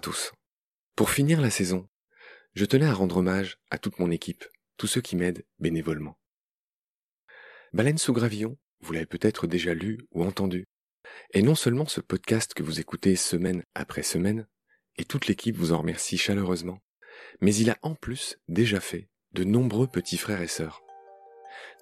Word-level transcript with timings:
tous. 0.00 0.32
Pour 0.96 1.10
finir 1.10 1.40
la 1.40 1.50
saison, 1.50 1.88
je 2.54 2.64
tenais 2.64 2.86
à 2.86 2.94
rendre 2.94 3.18
hommage 3.18 3.58
à 3.70 3.78
toute 3.78 3.98
mon 3.98 4.10
équipe, 4.10 4.44
tous 4.76 4.86
ceux 4.86 5.00
qui 5.00 5.16
m'aident 5.16 5.44
bénévolement. 5.58 6.18
Baleine 7.72 7.98
sous 7.98 8.12
gravillon, 8.12 8.56
vous 8.80 8.92
l'avez 8.92 9.06
peut-être 9.06 9.46
déjà 9.46 9.74
lu 9.74 9.98
ou 10.12 10.24
entendu. 10.24 10.66
Et 11.32 11.42
non 11.42 11.54
seulement 11.54 11.86
ce 11.86 12.00
podcast 12.00 12.54
que 12.54 12.62
vous 12.62 12.80
écoutez 12.80 13.16
semaine 13.16 13.64
après 13.74 14.02
semaine, 14.02 14.46
et 14.96 15.04
toute 15.04 15.26
l'équipe 15.26 15.56
vous 15.56 15.72
en 15.72 15.78
remercie 15.78 16.18
chaleureusement, 16.18 16.80
mais 17.40 17.54
il 17.54 17.70
a 17.70 17.78
en 17.82 17.94
plus 17.94 18.38
déjà 18.48 18.80
fait 18.80 19.08
de 19.32 19.44
nombreux 19.44 19.86
petits 19.86 20.18
frères 20.18 20.42
et 20.42 20.48
sœurs. 20.48 20.82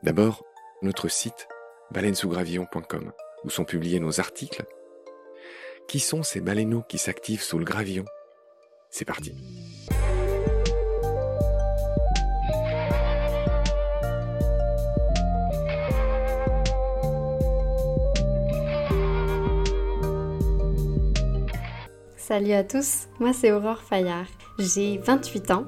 D'abord, 0.03 0.45
notre 0.83 1.09
site 1.09 1.49
baleinesousgravillon.com, 1.93 3.13
où 3.45 3.51
sont 3.51 3.65
publiés 3.65 4.01
nos 4.01 4.21
articles. 4.21 4.65
Qui 5.89 6.01
sont 6.01 6.25
ces 6.25 6.41
baleineaux 6.41 6.83
qui 6.89 6.99
s'activent 6.99 7.43
sous 7.43 7.59
le 7.61 7.65
gravillon? 7.65 8.05
C'est 8.91 9.05
parti. 9.05 9.33
Salut 22.17 22.53
à 22.53 22.65
tous, 22.65 23.07
moi 23.21 23.33
c'est 23.33 23.53
Aurore 23.53 23.83
Fayard. 23.83 24.27
J'ai 24.59 24.99
28 24.99 25.53
ans. 25.53 25.67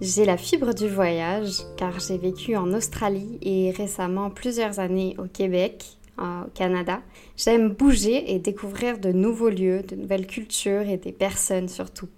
J'ai 0.00 0.24
la 0.24 0.38
fibre 0.38 0.72
du 0.72 0.88
voyage 0.88 1.58
car 1.76 2.00
j'ai 2.00 2.16
vécu 2.16 2.56
en 2.56 2.72
Australie 2.72 3.38
et 3.42 3.70
récemment 3.72 4.30
plusieurs 4.30 4.80
années 4.80 5.14
au 5.18 5.26
Québec, 5.26 5.84
au 6.20 6.50
Canada. 6.54 7.00
J'aime 7.36 7.70
bouger 7.70 8.32
et 8.32 8.38
découvrir 8.38 8.98
de 8.98 9.12
nouveaux 9.12 9.48
lieux, 9.48 9.82
de 9.82 9.96
nouvelles 9.96 10.26
cultures 10.26 10.88
et 10.88 10.96
des 10.96 11.12
personnes 11.12 11.68
surtout. 11.68 12.08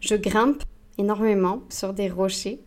Je 0.00 0.14
grimpe 0.14 0.62
énormément 0.98 1.62
sur 1.68 1.92
des 1.92 2.08
rochers. 2.08 2.60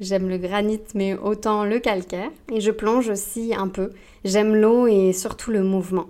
J'aime 0.00 0.28
le 0.28 0.38
granit 0.38 0.80
mais 0.94 1.14
autant 1.14 1.64
le 1.64 1.80
calcaire 1.80 2.30
et 2.52 2.60
je 2.60 2.70
plonge 2.70 3.08
aussi 3.08 3.52
un 3.56 3.68
peu. 3.68 3.90
J'aime 4.24 4.54
l'eau 4.54 4.86
et 4.86 5.12
surtout 5.12 5.50
le 5.50 5.62
mouvement. 5.62 6.06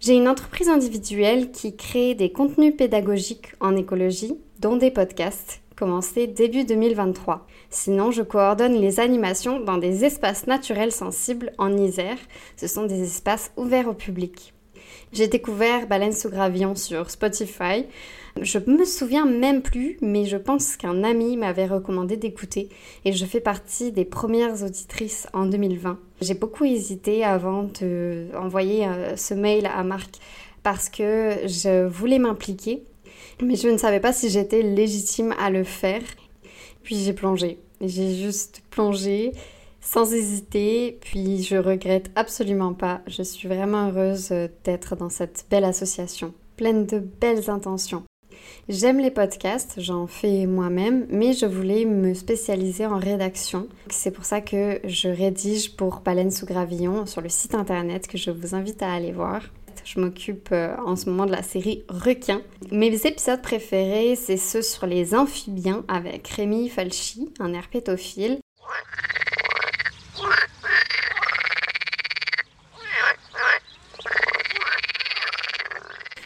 J'ai 0.00 0.14
une 0.14 0.28
entreprise 0.28 0.68
individuelle 0.68 1.50
qui 1.50 1.76
crée 1.76 2.14
des 2.14 2.30
contenus 2.30 2.76
pédagogiques 2.76 3.54
en 3.60 3.74
écologie, 3.74 4.36
dont 4.60 4.76
des 4.76 4.90
podcasts, 4.90 5.62
commencés 5.76 6.26
début 6.26 6.64
2023. 6.64 7.46
Sinon, 7.70 8.10
je 8.10 8.22
coordonne 8.22 8.74
les 8.74 9.00
animations 9.00 9.60
dans 9.60 9.78
des 9.78 10.04
espaces 10.04 10.46
naturels 10.46 10.92
sensibles 10.92 11.52
en 11.58 11.76
Isère. 11.76 12.18
Ce 12.56 12.66
sont 12.66 12.86
des 12.86 13.02
espaces 13.02 13.52
ouverts 13.56 13.88
au 13.88 13.94
public. 13.94 14.54
J'ai 15.12 15.28
découvert 15.28 15.86
Baleine 15.86 16.12
sous 16.12 16.28
gravillon 16.28 16.74
sur 16.74 17.08
Spotify. 17.08 17.86
Je 18.40 18.58
me 18.58 18.84
souviens 18.84 19.26
même 19.26 19.62
plus, 19.62 19.96
mais 20.02 20.24
je 20.24 20.36
pense 20.36 20.76
qu'un 20.76 21.04
ami 21.04 21.36
m'avait 21.36 21.66
recommandé 21.66 22.16
d'écouter 22.16 22.68
et 23.04 23.12
je 23.12 23.24
fais 23.24 23.40
partie 23.40 23.92
des 23.92 24.04
premières 24.04 24.64
auditrices 24.64 25.28
en 25.32 25.46
2020. 25.46 26.00
J'ai 26.20 26.34
beaucoup 26.34 26.64
hésité 26.64 27.24
avant 27.24 27.70
d'envoyer 27.80 28.88
euh, 28.88 29.16
ce 29.16 29.34
mail 29.34 29.66
à 29.72 29.84
Marc 29.84 30.18
parce 30.64 30.88
que 30.88 31.36
je 31.46 31.86
voulais 31.86 32.18
m'impliquer, 32.18 32.82
mais 33.40 33.54
je 33.54 33.68
ne 33.68 33.78
savais 33.78 34.00
pas 34.00 34.12
si 34.12 34.30
j'étais 34.30 34.62
légitime 34.62 35.32
à 35.38 35.50
le 35.50 35.62
faire. 35.62 36.02
Puis 36.84 36.96
j'ai 36.96 37.12
plongé. 37.12 37.58
J'ai 37.80 38.14
juste 38.14 38.62
plongé 38.70 39.32
sans 39.80 40.14
hésiter, 40.14 40.98
puis 41.00 41.42
je 41.42 41.56
regrette 41.56 42.10
absolument 42.14 42.72
pas. 42.72 43.02
Je 43.06 43.22
suis 43.22 43.48
vraiment 43.48 43.88
heureuse 43.88 44.32
d'être 44.64 44.96
dans 44.96 45.10
cette 45.10 45.46
belle 45.50 45.64
association, 45.64 46.32
pleine 46.56 46.86
de 46.86 46.98
belles 46.98 47.50
intentions. 47.50 48.04
J'aime 48.68 48.98
les 48.98 49.10
podcasts, 49.10 49.74
j'en 49.78 50.06
fais 50.06 50.46
moi-même, 50.46 51.06
mais 51.10 51.34
je 51.34 51.44
voulais 51.44 51.84
me 51.84 52.14
spécialiser 52.14 52.86
en 52.86 52.98
rédaction. 52.98 53.68
C'est 53.90 54.10
pour 54.10 54.24
ça 54.24 54.40
que 54.40 54.80
je 54.84 55.08
rédige 55.08 55.76
pour 55.76 56.00
Baleine 56.00 56.30
sous 56.30 56.46
Gravillon 56.46 57.04
sur 57.04 57.20
le 57.20 57.28
site 57.28 57.54
internet 57.54 58.06
que 58.06 58.16
je 58.16 58.30
vous 58.30 58.54
invite 58.54 58.82
à 58.82 58.92
aller 58.92 59.12
voir. 59.12 59.42
Je 59.84 60.00
m'occupe 60.00 60.48
euh, 60.52 60.74
en 60.84 60.96
ce 60.96 61.10
moment 61.10 61.26
de 61.26 61.32
la 61.32 61.42
série 61.42 61.84
Requin. 61.88 62.40
Mes 62.72 63.06
épisodes 63.06 63.42
préférés, 63.42 64.16
c'est 64.16 64.38
ceux 64.38 64.62
sur 64.62 64.86
les 64.86 65.14
amphibiens 65.14 65.84
avec 65.88 66.26
Rémi 66.28 66.68
Falchi, 66.68 67.32
un 67.38 67.52
herpétophile. 67.52 68.38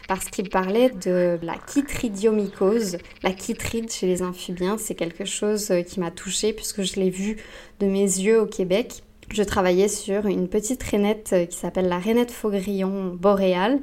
parce 0.07 0.25
qu'il 0.25 0.49
parlait 0.49 0.89
de 0.89 1.37
la 1.43 1.53
chytridiomycose. 1.71 2.97
La 3.21 3.29
chytride 3.37 3.91
chez 3.91 4.07
les 4.07 4.23
amphibiens, 4.23 4.79
c'est 4.79 4.95
quelque 4.95 5.23
chose 5.23 5.69
euh, 5.69 5.83
qui 5.83 5.99
m'a 5.99 6.09
touchée 6.09 6.51
puisque 6.51 6.81
je 6.81 6.95
l'ai 6.95 7.11
vu 7.11 7.37
de 7.79 7.85
mes 7.85 8.01
yeux 8.01 8.41
au 8.41 8.47
Québec. 8.47 9.03
Je 9.31 9.43
travaillais 9.43 9.87
sur 9.87 10.25
une 10.25 10.47
petite 10.47 10.81
rainette 10.83 11.31
euh, 11.33 11.45
qui 11.45 11.57
s'appelle 11.57 11.87
la 11.87 11.99
rainette 11.99 12.31
faugrillon 12.31 13.13
boréale. 13.13 13.79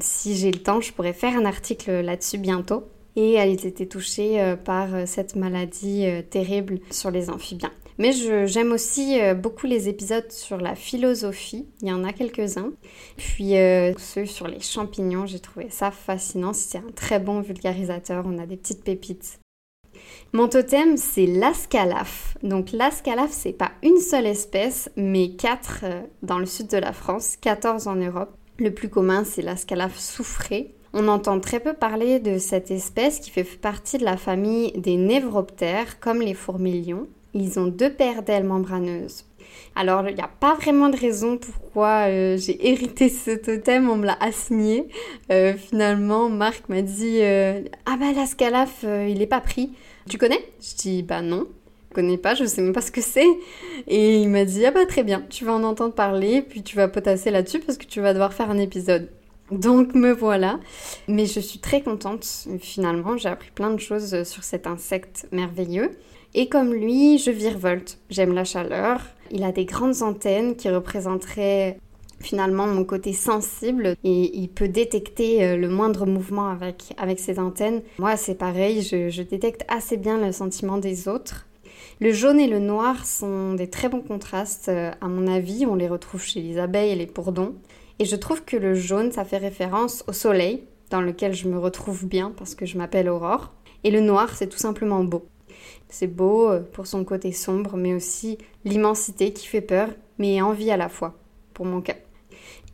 Si 0.00 0.36
j'ai 0.36 0.50
le 0.50 0.62
temps, 0.62 0.80
je 0.80 0.92
pourrais 0.92 1.12
faire 1.12 1.36
un 1.36 1.44
article 1.44 2.00
là-dessus 2.00 2.38
bientôt. 2.38 2.84
Et 3.16 3.34
elle 3.34 3.50
était 3.50 3.86
touchée 3.86 4.40
euh, 4.40 4.56
par 4.56 4.88
cette 5.06 5.34
maladie 5.36 6.06
terrible 6.30 6.78
sur 6.90 7.10
les 7.10 7.30
amphibiens. 7.30 7.72
Mais 7.98 8.12
j'aime 8.46 8.70
aussi 8.70 9.20
euh, 9.20 9.34
beaucoup 9.34 9.66
les 9.66 9.88
épisodes 9.88 10.30
sur 10.30 10.58
la 10.58 10.76
philosophie, 10.76 11.66
il 11.82 11.88
y 11.88 11.92
en 11.92 12.04
a 12.04 12.12
quelques-uns. 12.12 12.70
Puis 13.16 13.56
euh, 13.56 13.92
ceux 13.98 14.24
sur 14.24 14.46
les 14.46 14.60
champignons, 14.60 15.26
j'ai 15.26 15.40
trouvé 15.40 15.66
ça 15.68 15.90
fascinant. 15.90 16.52
C'est 16.52 16.78
un 16.78 16.92
très 16.94 17.18
bon 17.18 17.40
vulgarisateur, 17.40 18.24
on 18.24 18.38
a 18.38 18.46
des 18.46 18.56
petites 18.56 18.84
pépites. 18.84 19.40
Mon 20.32 20.48
totem, 20.48 20.96
c'est 20.96 21.26
l'ascalaf. 21.26 22.36
Donc 22.42 22.72
l'ascalaf, 22.72 23.30
c'est 23.30 23.52
pas 23.52 23.72
une 23.82 23.98
seule 23.98 24.26
espèce, 24.26 24.90
mais 24.96 25.30
quatre 25.30 25.80
euh, 25.84 26.02
dans 26.22 26.38
le 26.38 26.46
sud 26.46 26.68
de 26.68 26.78
la 26.78 26.92
France, 26.92 27.36
14 27.40 27.88
en 27.88 27.96
Europe. 27.96 28.34
Le 28.58 28.72
plus 28.72 28.88
commun, 28.88 29.24
c'est 29.24 29.42
l'ascalaf 29.42 29.98
soufré. 29.98 30.74
On 30.92 31.08
entend 31.08 31.38
très 31.38 31.60
peu 31.60 31.74
parler 31.74 32.18
de 32.18 32.38
cette 32.38 32.70
espèce 32.70 33.20
qui 33.20 33.30
fait 33.30 33.44
partie 33.44 33.98
de 33.98 34.04
la 34.04 34.16
famille 34.16 34.72
des 34.72 34.96
névroptères, 34.96 36.00
comme 36.00 36.20
les 36.20 36.34
fourmilions. 36.34 37.06
Ils 37.34 37.58
ont 37.58 37.66
deux 37.66 37.92
paires 37.92 38.22
d'ailes 38.22 38.46
membraneuses. 38.46 39.27
Alors, 39.74 40.08
il 40.08 40.14
n'y 40.16 40.20
a 40.20 40.30
pas 40.40 40.54
vraiment 40.54 40.88
de 40.88 40.96
raison 40.96 41.38
pourquoi 41.38 42.08
euh, 42.08 42.36
j'ai 42.36 42.68
hérité 42.68 43.08
ce 43.08 43.30
totem, 43.30 43.88
on 43.88 43.96
me 43.96 44.06
l'a 44.06 44.18
assigné. 44.20 44.88
Euh, 45.30 45.54
finalement, 45.54 46.28
Marc 46.28 46.68
m'a 46.68 46.82
dit 46.82 47.20
euh, 47.20 47.62
Ah 47.86 47.96
bah, 47.98 48.12
l'ascalaf, 48.12 48.82
il 48.82 49.18
n'est 49.18 49.26
pas 49.26 49.40
pris. 49.40 49.70
Tu 50.08 50.18
connais? 50.18 50.44
Je 50.60 50.74
dis 50.76 51.02
Bah 51.02 51.22
non, 51.22 51.46
je 51.90 51.94
connais 51.94 52.18
pas, 52.18 52.34
je 52.34 52.44
sais 52.44 52.60
même 52.60 52.72
pas 52.72 52.80
ce 52.80 52.90
que 52.90 53.00
c'est. 53.00 53.28
Et 53.86 54.16
il 54.16 54.28
m'a 54.28 54.44
dit 54.44 54.66
Ah 54.66 54.72
bah, 54.72 54.84
très 54.84 55.04
bien, 55.04 55.22
tu 55.30 55.44
vas 55.44 55.52
en 55.52 55.62
entendre 55.62 55.94
parler, 55.94 56.42
puis 56.42 56.62
tu 56.62 56.74
vas 56.74 56.88
potasser 56.88 57.30
là-dessus 57.30 57.60
parce 57.60 57.78
que 57.78 57.86
tu 57.86 58.00
vas 58.00 58.12
devoir 58.12 58.32
faire 58.32 58.50
un 58.50 58.58
épisode. 58.58 59.08
Donc 59.52 59.94
me 59.94 60.10
voilà. 60.10 60.58
Mais 61.06 61.26
je 61.26 61.40
suis 61.40 61.58
très 61.60 61.82
contente. 61.82 62.26
Finalement, 62.60 63.16
j'ai 63.16 63.28
appris 63.28 63.50
plein 63.50 63.70
de 63.70 63.80
choses 63.80 64.24
sur 64.24 64.44
cet 64.44 64.66
insecte 64.66 65.26
merveilleux. 65.30 65.92
Et 66.34 66.48
comme 66.48 66.72
lui, 66.72 67.18
je 67.18 67.30
virevolte. 67.30 67.98
J'aime 68.10 68.34
la 68.34 68.44
chaleur. 68.44 69.00
Il 69.30 69.44
a 69.44 69.52
des 69.52 69.64
grandes 69.64 70.02
antennes 70.02 70.56
qui 70.56 70.68
représenteraient 70.70 71.78
finalement 72.20 72.66
mon 72.66 72.84
côté 72.84 73.12
sensible 73.12 73.96
et 74.02 74.36
il 74.36 74.48
peut 74.48 74.68
détecter 74.68 75.44
euh, 75.44 75.56
le 75.56 75.68
moindre 75.68 76.04
mouvement 76.04 76.48
avec, 76.48 76.94
avec 76.96 77.18
ses 77.20 77.38
antennes. 77.38 77.82
Moi, 77.98 78.16
c'est 78.16 78.34
pareil, 78.34 78.82
je, 78.82 79.08
je 79.08 79.22
détecte 79.22 79.64
assez 79.68 79.96
bien 79.96 80.18
le 80.18 80.32
sentiment 80.32 80.78
des 80.78 81.08
autres. 81.08 81.46
Le 82.00 82.12
jaune 82.12 82.38
et 82.38 82.46
le 82.46 82.58
noir 82.58 83.06
sont 83.06 83.54
des 83.54 83.68
très 83.68 83.88
bons 83.88 84.02
contrastes, 84.02 84.68
euh, 84.68 84.90
à 85.00 85.08
mon 85.08 85.26
avis. 85.26 85.66
On 85.66 85.74
les 85.74 85.88
retrouve 85.88 86.22
chez 86.22 86.40
les 86.40 86.58
abeilles 86.58 86.90
et 86.90 86.96
les 86.96 87.06
bourdons. 87.06 87.54
Et 87.98 88.04
je 88.04 88.16
trouve 88.16 88.44
que 88.44 88.56
le 88.56 88.74
jaune, 88.74 89.10
ça 89.10 89.24
fait 89.24 89.38
référence 89.38 90.04
au 90.06 90.12
soleil, 90.12 90.62
dans 90.90 91.00
lequel 91.00 91.34
je 91.34 91.48
me 91.48 91.58
retrouve 91.58 92.06
bien 92.06 92.32
parce 92.36 92.54
que 92.54 92.66
je 92.66 92.78
m'appelle 92.78 93.08
Aurore. 93.08 93.52
Et 93.84 93.90
le 93.90 94.00
noir, 94.00 94.36
c'est 94.36 94.48
tout 94.48 94.58
simplement 94.58 95.02
beau. 95.02 95.26
C'est 95.88 96.06
beau 96.06 96.48
euh, 96.48 96.60
pour 96.60 96.86
son 96.86 97.04
côté 97.04 97.32
sombre, 97.32 97.76
mais 97.76 97.94
aussi 97.94 98.38
l'immensité 98.64 99.32
qui 99.32 99.46
fait 99.46 99.60
peur, 99.60 99.88
mais 100.18 100.40
envie 100.42 100.70
à 100.70 100.76
la 100.76 100.88
fois, 100.88 101.14
pour 101.54 101.66
mon 101.66 101.80
cas. 101.80 101.96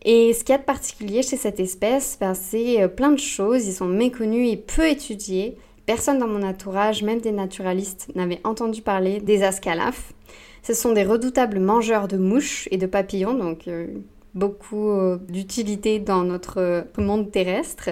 Et 0.04 0.32
ce 0.32 0.44
qu'il 0.44 0.52
y 0.52 0.56
a 0.56 0.58
de 0.58 0.64
particulier 0.64 1.22
chez 1.22 1.36
cette 1.36 1.60
espèce, 1.60 2.18
ben, 2.20 2.34
c'est 2.34 2.82
euh, 2.82 2.88
plein 2.88 3.12
de 3.12 3.18
choses, 3.18 3.66
ils 3.66 3.72
sont 3.72 3.86
méconnus 3.86 4.50
et 4.52 4.56
peu 4.56 4.86
étudiés. 4.88 5.56
Personne 5.86 6.18
dans 6.18 6.26
mon 6.26 6.42
entourage, 6.42 7.02
même 7.02 7.20
des 7.20 7.32
naturalistes, 7.32 8.10
n'avait 8.14 8.40
entendu 8.44 8.82
parler 8.82 9.20
des 9.20 9.42
ascalaphes. 9.42 10.12
Ce 10.62 10.74
sont 10.74 10.92
des 10.92 11.04
redoutables 11.04 11.60
mangeurs 11.60 12.08
de 12.08 12.16
mouches 12.16 12.68
et 12.70 12.78
de 12.78 12.86
papillons, 12.86 13.34
donc 13.34 13.68
euh, 13.68 13.86
beaucoup 14.34 14.90
d'utilité 15.28 16.00
dans 16.00 16.24
notre 16.24 16.86
monde 16.96 17.30
terrestre. 17.30 17.90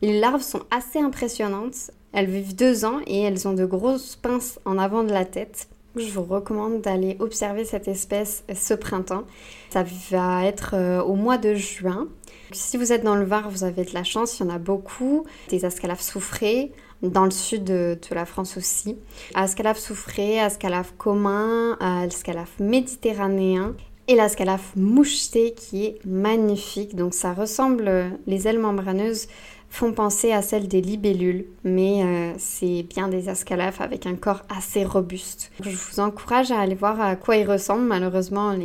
Les 0.00 0.18
larves 0.18 0.42
sont 0.42 0.62
assez 0.70 0.98
impressionnantes. 0.98 1.90
Elles 2.14 2.30
vivent 2.30 2.54
deux 2.54 2.84
ans 2.84 3.00
et 3.06 3.20
elles 3.22 3.46
ont 3.46 3.52
de 3.52 3.66
grosses 3.66 4.16
pinces 4.16 4.60
en 4.64 4.78
avant 4.78 5.02
de 5.02 5.12
la 5.12 5.24
tête. 5.24 5.68
Je 5.96 6.10
vous 6.10 6.22
recommande 6.22 6.80
d'aller 6.80 7.16
observer 7.20 7.64
cette 7.64 7.86
espèce 7.86 8.44
ce 8.52 8.74
printemps. 8.74 9.24
Ça 9.70 9.84
va 10.10 10.44
être 10.44 10.74
euh, 10.74 11.02
au 11.02 11.14
mois 11.14 11.38
de 11.38 11.54
juin. 11.54 12.08
Si 12.52 12.76
vous 12.76 12.92
êtes 12.92 13.04
dans 13.04 13.14
le 13.16 13.24
Var, 13.24 13.48
vous 13.50 13.64
avez 13.64 13.84
de 13.84 13.94
la 13.94 14.04
chance, 14.04 14.38
il 14.38 14.46
y 14.46 14.46
en 14.46 14.54
a 14.54 14.58
beaucoup. 14.58 15.24
Des 15.50 15.64
ascalaphes 15.64 16.02
soufrés, 16.02 16.72
dans 17.02 17.24
le 17.24 17.30
sud 17.30 17.64
de, 17.64 17.98
la 18.10 18.26
France 18.26 18.56
aussi. 18.56 18.96
Ascalaf 19.34 19.78
soufré, 19.78 20.40
Ascalaf 20.40 20.94
commun, 20.96 21.76
Ascalaf 21.80 22.58
méditerranéen 22.58 23.74
et 24.06 24.14
l'Ascalaf 24.14 24.72
moucheté 24.76 25.54
qui 25.54 25.86
est 25.86 26.04
magnifique. 26.04 26.94
Donc 26.96 27.14
ça 27.14 27.32
ressemble, 27.32 28.18
les 28.26 28.48
ailes 28.48 28.58
membraneuses 28.58 29.28
font 29.74 29.92
penser 29.92 30.30
à 30.30 30.40
celles 30.40 30.68
des 30.68 30.80
libellules, 30.80 31.46
mais 31.64 32.04
euh, 32.04 32.32
c'est 32.38 32.84
bien 32.84 33.08
des 33.08 33.28
ascalaphes 33.28 33.80
avec 33.80 34.06
un 34.06 34.14
corps 34.14 34.42
assez 34.48 34.84
robuste. 34.84 35.50
Je 35.62 35.70
vous 35.70 36.00
encourage 36.00 36.52
à 36.52 36.60
aller 36.60 36.76
voir 36.76 37.00
à 37.00 37.16
quoi 37.16 37.36
ils 37.36 37.50
ressemblent. 37.50 37.82
Malheureusement, 37.84 38.56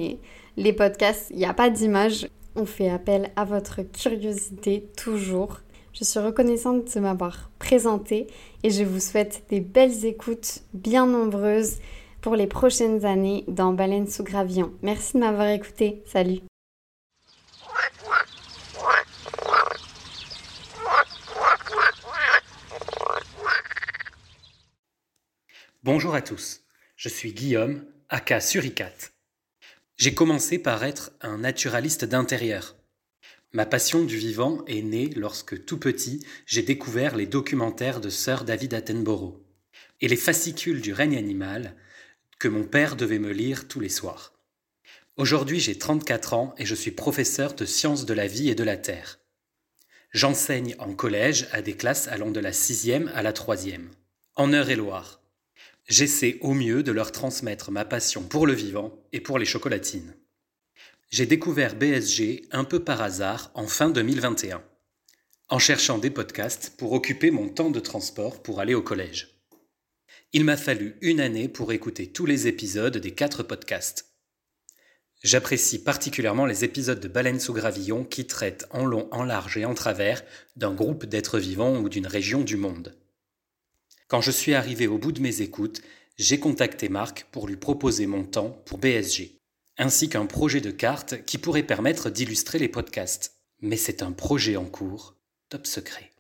les, 0.56 0.74
podcasts, 0.74 1.32
il 1.32 1.38
n'y 1.38 1.46
a 1.46 1.54
pas 1.54 1.72
d'image. 1.72 2.28
On 2.56 2.66
fait 2.66 2.90
appel 2.90 3.32
à 3.36 3.44
votre 3.44 3.82
curiosité 3.82 4.88
toujours. 4.96 5.62
Je 5.94 6.04
suis 6.04 6.20
reconnaissante 6.20 6.94
de 6.94 7.00
m'avoir 7.00 7.50
présenté 7.58 8.28
et 8.64 8.70
je 8.70 8.84
vous 8.84 9.00
souhaite 9.00 9.46
des 9.50 9.62
belles 9.62 10.06
écoutes 10.06 10.62
bien 10.76 11.08
nombreuses 11.08 11.78
pour 12.22 12.36
les 12.36 12.48
prochaines 12.48 13.04
années 13.06 13.46
dans 13.48 13.74
Baleine 13.74 14.08
sous 14.08 14.24
Gravillon. 14.24 14.72
Merci 14.84 15.14
de 15.14 15.20
m'avoir 15.20 15.48
écouté. 15.48 16.04
Salut. 16.06 16.42
Bonjour 25.92 26.14
à 26.14 26.22
tous, 26.22 26.62
je 26.98 27.10
suis 27.10 27.34
Guillaume, 27.34 27.84
aka 28.10 28.42
Suricate. 28.42 29.12
J'ai 29.98 30.14
commencé 30.14 30.60
par 30.60 30.84
être 30.84 31.14
un 31.20 31.40
naturaliste 31.40 32.06
d'intérieur. 32.06 32.76
Ma 33.54 33.66
passion 33.66 34.04
du 34.04 34.16
vivant 34.16 34.64
est 34.68 34.84
née 34.84 35.10
lorsque 35.16 35.66
tout 35.66 35.80
petit, 35.80 36.24
j'ai 36.46 36.62
découvert 36.62 37.16
les 37.16 37.26
documentaires 37.26 38.02
de 38.02 38.10
Sir 38.10 38.44
David 38.44 38.76
Attenborough 38.76 39.42
et 40.00 40.08
les 40.08 40.16
fascicules 40.16 40.82
du 40.82 40.94
règne 40.94 41.18
animal 41.18 41.76
que 42.38 42.48
mon 42.48 42.66
père 42.66 42.96
devait 42.96 43.18
me 43.18 43.32
lire 43.32 43.68
tous 43.68 43.80
les 43.80 43.90
soirs. 43.90 44.36
Aujourd'hui, 45.18 45.60
j'ai 45.60 45.80
34 45.80 46.36
ans 46.36 46.54
et 46.60 46.68
je 46.68 46.76
suis 46.76 46.92
professeur 46.92 47.56
de 47.56 47.66
sciences 47.66 48.06
de 48.06 48.14
la 48.14 48.28
vie 48.28 48.52
et 48.52 48.56
de 48.56 48.64
la 48.64 48.78
terre. 48.78 49.18
J'enseigne 50.12 50.76
en 50.78 50.94
collège 50.94 51.48
à 51.52 51.64
des 51.64 51.76
classes 51.76 52.08
allant 52.08 52.30
de 52.30 52.40
la 52.40 52.54
sixième 52.54 53.12
à 53.16 53.24
la 53.24 53.34
troisième, 53.34 53.90
en 54.36 54.54
Eure-et-Loire. 54.54 55.20
J'essaie 55.90 56.38
au 56.42 56.54
mieux 56.54 56.84
de 56.84 56.92
leur 56.92 57.12
transmettre 57.12 57.72
ma 57.72 57.84
passion 57.84 58.22
pour 58.22 58.46
le 58.46 58.54
vivant 58.54 59.04
et 59.12 59.22
pour 59.22 59.40
les 59.40 59.46
chocolatines. 59.46 60.16
J'ai 61.10 61.26
découvert 61.26 61.76
BSG 61.76 62.44
un 62.52 62.64
peu 62.64 62.84
par 62.84 63.02
hasard 63.02 63.50
en 63.56 63.66
fin 63.66 63.90
2021, 63.90 64.64
en 65.50 65.58
cherchant 65.58 65.98
des 65.98 66.12
podcasts 66.12 66.76
pour 66.78 66.92
occuper 66.92 67.32
mon 67.32 67.50
temps 67.50 67.72
de 67.72 67.80
transport 67.80 68.44
pour 68.44 68.60
aller 68.60 68.76
au 68.76 68.84
collège. 68.84 69.42
Il 70.32 70.46
m'a 70.46 70.58
fallu 70.58 70.96
une 71.02 71.20
année 71.20 71.50
pour 71.50 71.74
écouter 71.74 72.12
tous 72.12 72.28
les 72.28 72.46
épisodes 72.46 73.00
des 73.00 73.16
quatre 73.16 73.42
podcasts. 73.42 74.14
J'apprécie 75.24 75.84
particulièrement 75.84 76.46
les 76.46 76.64
épisodes 76.64 77.00
de 77.00 77.08
Baleine 77.08 77.40
sous 77.40 77.54
gravillon 77.54 78.04
qui 78.04 78.28
traitent 78.28 78.68
en 78.70 78.86
long, 78.86 79.10
en 79.12 79.24
large 79.24 79.58
et 79.58 79.66
en 79.66 79.74
travers 79.74 80.24
d'un 80.56 80.72
groupe 80.72 81.08
d'êtres 81.08 81.40
vivants 81.40 81.80
ou 81.80 81.90
d'une 81.90 82.06
région 82.06 82.42
du 82.42 82.58
monde. 82.58 82.96
Quand 84.10 84.22
je 84.22 84.32
suis 84.32 84.56
arrivé 84.56 84.88
au 84.88 84.98
bout 84.98 85.12
de 85.12 85.22
mes 85.22 85.44
écoutes, 85.44 85.84
j'ai 86.18 86.40
contacté 86.40 86.90
Marc 86.90 87.28
pour 87.32 87.48
lui 87.48 87.58
proposer 87.58 88.08
mon 88.08 88.24
temps 88.24 88.60
pour 88.66 88.80
BSG, 88.80 89.38
ainsi 89.78 90.10
qu'un 90.10 90.26
projet 90.26 90.62
de 90.62 90.72
carte 90.72 91.24
qui 91.26 91.38
pourrait 91.38 91.62
permettre 91.62 92.10
d'illustrer 92.10 92.58
les 92.58 92.70
podcasts. 92.70 93.36
Mais 93.62 93.78
c'est 93.78 94.02
un 94.02 94.12
projet 94.12 94.56
en 94.56 94.66
cours, 94.66 95.16
top 95.50 95.68
secret. 95.68 96.12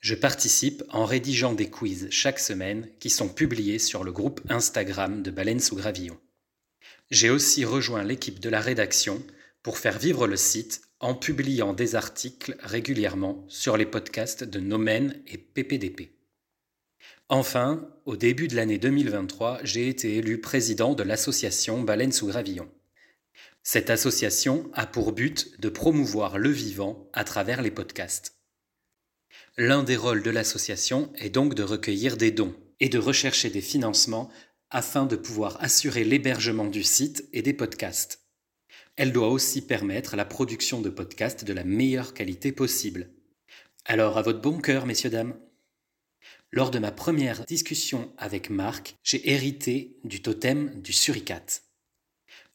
Je 0.00 0.16
participe 0.16 0.82
en 0.88 1.04
rédigeant 1.04 1.52
des 1.52 1.70
quiz 1.70 2.08
chaque 2.10 2.40
semaine 2.40 2.88
qui 2.98 3.10
sont 3.10 3.28
publiés 3.28 3.78
sur 3.78 4.02
le 4.02 4.10
groupe 4.10 4.40
Instagram 4.48 5.22
de 5.22 5.30
Baleine 5.30 5.60
sous 5.60 5.76
Gravillon. 5.76 6.18
J'ai 7.12 7.30
aussi 7.30 7.64
rejoint 7.64 8.02
l'équipe 8.02 8.40
de 8.40 8.48
la 8.48 8.60
rédaction 8.60 9.22
pour 9.62 9.78
faire 9.78 10.00
vivre 10.00 10.26
le 10.26 10.36
site 10.36 10.82
en 10.98 11.14
publiant 11.14 11.74
des 11.74 11.94
articles 11.94 12.56
régulièrement 12.58 13.44
sur 13.46 13.76
les 13.76 13.86
podcasts 13.86 14.42
de 14.42 14.58
Nomen 14.58 15.22
et 15.28 15.38
PPDP. 15.38 16.17
Enfin, 17.30 17.86
au 18.06 18.16
début 18.16 18.48
de 18.48 18.56
l'année 18.56 18.78
2023, 18.78 19.60
j'ai 19.62 19.88
été 19.88 20.16
élu 20.16 20.40
président 20.40 20.94
de 20.94 21.02
l'association 21.02 21.82
Baleine 21.82 22.12
sous 22.12 22.28
Gravillon. 22.28 22.70
Cette 23.62 23.90
association 23.90 24.70
a 24.72 24.86
pour 24.86 25.12
but 25.12 25.60
de 25.60 25.68
promouvoir 25.68 26.38
le 26.38 26.48
vivant 26.48 27.06
à 27.12 27.24
travers 27.24 27.60
les 27.60 27.70
podcasts. 27.70 28.38
L'un 29.58 29.82
des 29.82 29.96
rôles 29.96 30.22
de 30.22 30.30
l'association 30.30 31.12
est 31.16 31.28
donc 31.28 31.54
de 31.54 31.62
recueillir 31.62 32.16
des 32.16 32.30
dons 32.30 32.54
et 32.80 32.88
de 32.88 32.98
rechercher 32.98 33.50
des 33.50 33.60
financements 33.60 34.30
afin 34.70 35.04
de 35.04 35.16
pouvoir 35.16 35.62
assurer 35.62 36.04
l'hébergement 36.04 36.66
du 36.66 36.82
site 36.82 37.28
et 37.34 37.42
des 37.42 37.52
podcasts. 37.52 38.22
Elle 38.96 39.12
doit 39.12 39.28
aussi 39.28 39.60
permettre 39.60 40.16
la 40.16 40.24
production 40.24 40.80
de 40.80 40.88
podcasts 40.88 41.44
de 41.44 41.52
la 41.52 41.64
meilleure 41.64 42.14
qualité 42.14 42.52
possible. 42.52 43.10
Alors 43.84 44.16
à 44.16 44.22
votre 44.22 44.40
bon 44.40 44.60
cœur, 44.60 44.86
messieurs, 44.86 45.10
dames. 45.10 45.34
Lors 46.50 46.70
de 46.70 46.78
ma 46.78 46.90
première 46.90 47.44
discussion 47.44 48.10
avec 48.16 48.48
Marc, 48.48 48.96
j'ai 49.04 49.30
hérité 49.30 49.98
du 50.04 50.22
totem 50.22 50.80
du 50.80 50.94
suricate. 50.94 51.64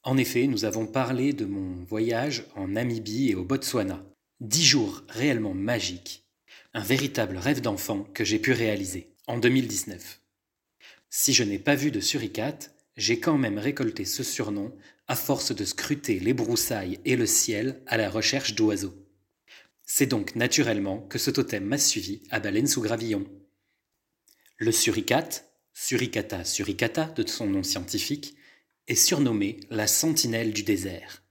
En 0.02 0.18
effet, 0.18 0.48
nous 0.48 0.66
avons 0.66 0.88
parlé 0.88 1.32
de 1.32 1.46
mon 1.46 1.84
voyage 1.84 2.46
en 2.56 2.70
Namibie 2.70 3.30
et 3.30 3.36
au 3.36 3.46
Botswana. 3.46 4.04
Dix 4.42 4.66
jours 4.66 5.04
réellement 5.10 5.54
magiques. 5.54 6.26
Un 6.74 6.82
véritable 6.82 7.38
rêve 7.38 7.62
d'enfant 7.62 8.04
que 8.16 8.24
j'ai 8.24 8.40
pu 8.40 8.52
réaliser 8.52 9.14
en 9.28 9.38
2019. 9.38 10.20
Si 11.12 11.32
je 11.32 11.44
n'ai 11.44 11.60
pas 11.60 11.76
vu 11.76 11.92
de 11.92 12.00
suricate, 12.00 12.74
j'ai 12.98 13.20
quand 13.20 13.38
même 13.38 13.60
récolté 13.60 14.06
ce 14.06 14.24
surnom 14.24 14.74
à 15.08 15.16
force 15.16 15.56
de 15.56 15.66
scruter 15.66 16.20
les 16.20 16.34
broussailles 16.34 17.00
et 17.06 17.16
le 17.16 17.28
ciel 17.28 17.80
à 17.86 17.98
la 17.98 18.10
recherche 18.10 18.56
d'oiseaux. 18.56 18.96
C'est 19.86 20.08
donc 20.08 20.36
naturellement 20.36 20.98
que 20.98 21.20
ce 21.20 21.30
totem 21.30 21.66
m'a 21.66 21.78
suivi 21.78 22.24
à 22.32 22.40
Baleine 22.40 22.68
sous 22.68 22.82
Gravillon. 22.82 23.26
Le 24.64 24.72
suricate, 24.72 25.52
Suricata 25.74 26.46
suricata 26.46 27.08
de 27.08 27.28
son 27.28 27.48
nom 27.48 27.64
scientifique, 27.64 28.34
est 28.88 28.96
surnommé 28.96 29.60
la 29.70 29.88
sentinelle 29.88 30.54
du 30.54 30.64
désert. 30.64 31.22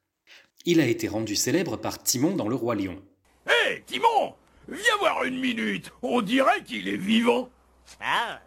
Il 0.67 0.83
a 0.83 0.87
été 0.87 1.09
rendu 1.09 1.35
célèbre 1.35 1.79
par 1.79 2.03
Timon 2.03 2.37
dans 2.37 2.47
Le 2.47 2.57
Roi 2.57 2.75
Lion. 2.75 3.03
Hé, 3.47 3.85
Timon 3.87 4.35
Viens 4.69 4.99
voir 4.99 5.25
une 5.25 5.41
minute 5.41 5.91
On 6.03 6.21
dirait 6.21 6.63
qu'il 6.63 6.87
est 6.89 6.99
vivant 6.99 7.49
Ah 8.03 8.39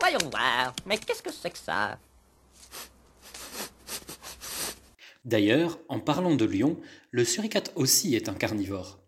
Voyons 0.00 0.28
voir, 0.28 0.74
mais 0.84 0.98
qu'est-ce 0.98 1.22
que 1.22 1.30
c'est 1.30 1.50
que 1.50 1.58
ça? 1.58 2.00
D'ailleurs, 5.24 5.78
en 5.88 6.00
parlant 6.00 6.34
de 6.34 6.46
lion, 6.46 6.80
le 7.12 7.24
suricate 7.24 7.70
aussi 7.76 8.16
est 8.16 8.28
un 8.28 8.34
carnivore. 8.34 8.98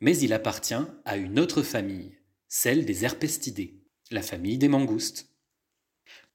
Mais 0.00 0.18
il 0.18 0.32
appartient 0.32 0.74
à 1.04 1.16
une 1.16 1.38
autre 1.38 1.62
famille, 1.62 2.18
celle 2.48 2.86
des 2.86 3.04
herpestidés 3.04 3.83
la 4.10 4.22
famille 4.22 4.58
des 4.58 4.68
mangoustes. 4.68 5.28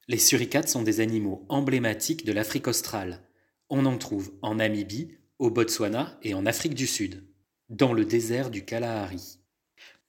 Les 0.08 0.18
suricates 0.18 0.70
sont 0.70 0.82
des 0.82 1.02
animaux 1.02 1.46
emblématiques 1.50 2.26
de 2.26 2.32
l'Afrique 2.32 2.68
australe. 2.68 3.22
On 3.70 3.86
en 3.86 3.98
trouve 3.98 4.34
en 4.42 4.56
Namibie, 4.56 5.16
au 5.38 5.52
Botswana 5.52 6.20
et 6.24 6.34
en 6.34 6.46
Afrique 6.46 6.74
du 6.74 6.88
Sud, 6.88 7.24
dans 7.70 7.94
le 7.94 8.06
désert 8.06 8.50
du 8.50 8.66
Kalahari. 8.66 9.40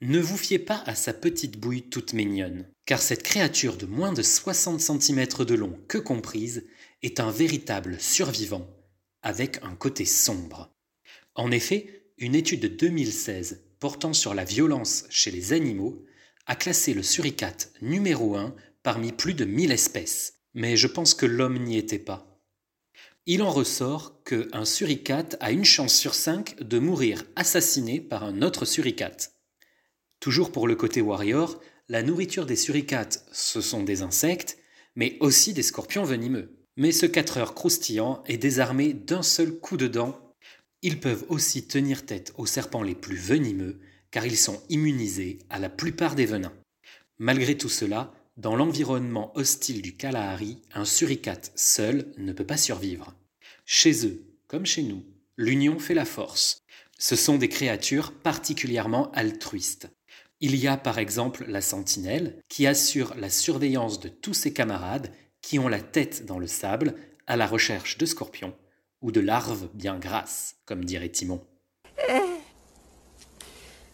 Ne 0.01 0.19
vous 0.19 0.39
fiez 0.39 0.59
pas 0.59 0.83
à 0.87 0.95
sa 0.95 1.13
petite 1.13 1.59
bouille 1.59 1.83
toute 1.83 2.15
mignonne, 2.15 2.67
car 2.87 3.03
cette 3.03 3.23
créature 3.23 3.77
de 3.77 3.85
moins 3.85 4.13
de 4.13 4.23
60 4.23 4.81
cm 4.81 5.27
de 5.45 5.55
long 5.55 5.79
que 5.87 5.99
comprise 5.99 6.67
est 7.03 7.21
un 7.21 7.31
véritable 7.31 8.01
survivant, 8.01 8.67
avec 9.23 9.63
un 9.63 9.75
côté 9.75 10.07
sombre. 10.07 10.75
En 11.35 11.51
effet, 11.51 12.07
une 12.17 12.35
étude 12.35 12.61
de 12.61 12.69
2016 12.69 13.63
portant 13.79 14.15
sur 14.15 14.35
la 14.35 14.45
violence 14.45 15.05
chez 15.11 15.31
les 15.31 15.53
animaux 15.53 16.03
a 16.47 16.57
classé 16.57 16.95
le 16.95 17.03
suricate 17.03 17.73
numéro 17.81 18.37
1 18.37 18.55
parmi 18.83 19.13
plus 19.13 19.35
de 19.35 19.45
1000 19.45 19.73
espèces, 19.73 20.41
mais 20.55 20.77
je 20.77 20.87
pense 20.87 21.15
que 21.15 21.27
l'homme 21.27 21.59
n'y 21.59 21.77
était 21.77 21.99
pas. 21.99 22.31
Il 23.27 23.43
en 23.43 23.51
ressort 23.51 24.23
qu'un 24.25 24.65
suricate 24.65 25.37
a 25.41 25.53
une 25.53 25.65
chance 25.65 25.95
sur 25.95 26.15
5 26.15 26.63
de 26.63 26.79
mourir 26.79 27.25
assassiné 27.37 28.01
par 28.01 28.25
un 28.25 28.43
autre 28.43 28.65
suricate. 28.65 29.37
Toujours 30.19 30.53
pour 30.53 30.67
le 30.67 30.75
côté 30.75 31.01
warrior, 31.01 31.61
la 31.89 32.03
nourriture 32.03 32.47
des 32.47 32.57
suricates, 32.57 33.27
ce 33.33 33.61
sont 33.61 33.83
des 33.83 34.03
insectes, 34.03 34.59
mais 34.97 35.17
aussi 35.21 35.53
des 35.53 35.63
scorpions 35.63 36.05
venimeux. 36.05 36.57
Mais 36.77 36.93
ce 36.93 37.07
4 37.07 37.39
heures 37.39 37.55
croustillant 37.55 38.23
est 38.27 38.39
désarmé 38.39 38.95
d'un 38.95 39.23
seul 39.23 39.53
coup 39.59 39.77
de 39.77 39.87
dent. 39.87 40.35
Ils 40.83 40.99
peuvent 40.99 41.27
aussi 41.29 41.67
tenir 41.67 42.07
tête 42.07 42.33
aux 42.37 42.47
serpents 42.47 42.83
les 42.83 42.95
plus 42.95 43.17
venimeux 43.17 43.81
car 44.11 44.27
ils 44.27 44.39
sont 44.39 44.63
immunisés 44.69 45.39
à 45.51 45.59
la 45.59 45.69
plupart 45.69 46.15
des 46.15 46.27
venins. 46.27 46.53
Malgré 47.19 47.57
tout 47.57 47.69
cela, 47.69 48.13
dans 48.37 48.57
l'environnement 48.57 49.37
hostile 49.37 49.83
du 49.83 49.97
Kalahari, 49.97 50.63
un 50.73 50.85
suricate 50.85 51.53
seul 51.55 52.13
ne 52.17 52.33
peut 52.33 52.47
pas 52.47 52.57
survivre. 52.57 53.15
Chez 53.67 54.07
eux, 54.07 54.25
comme 54.49 54.67
chez 54.67 54.83
nous, 54.83 55.05
l'union 55.37 55.79
fait 55.79 55.95
la 55.95 56.05
force. 56.05 56.63
Ce 56.99 57.17
sont 57.17 57.39
des 57.39 57.49
créatures 57.49 58.13
particulièrement 58.13 59.11
altruistes. 59.13 59.91
Il 60.41 60.57
y 60.57 60.67
a 60.67 60.77
par 60.77 60.99
exemple 60.99 61.45
la 61.49 61.61
sentinelle 61.61 62.43
qui 62.49 62.67
assure 62.67 63.15
la 63.17 63.29
surveillance 63.29 64.01
de 64.01 64.09
tous 64.09 64.35
ses 64.35 64.53
camarades 64.53 65.13
qui 65.43 65.59
ont 65.59 65.69
la 65.69 65.81
tête 65.81 66.25
dans 66.25 66.39
le 66.39 66.47
sable 66.47 66.95
à 67.27 67.37
la 67.37 67.47
recherche 67.47 67.99
de 67.99 68.07
scorpions 68.07 68.57
ou 69.03 69.13
de 69.13 69.21
larves 69.21 69.69
bien 69.75 69.99
grasses, 69.99 70.57
comme 70.65 70.85
dirait 70.85 71.11
Timon. 71.11 71.43